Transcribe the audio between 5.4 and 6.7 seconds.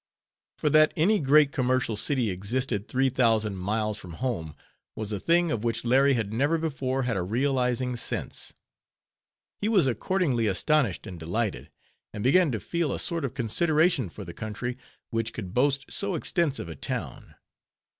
of which Larry had never